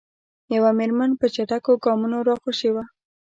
یوه 0.55 0.71
میرمن 0.77 1.11
په 1.19 1.25
چټکو 1.35 1.71
ګامونو 1.83 2.17
راخوشې 2.27 2.69
وه. 2.75 2.83